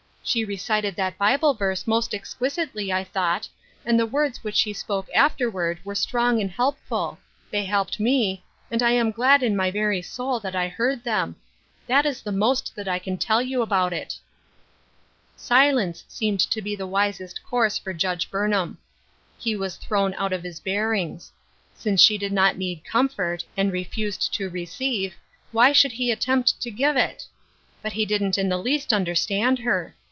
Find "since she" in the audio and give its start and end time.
21.75-22.17